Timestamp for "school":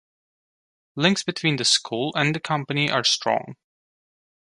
1.63-2.11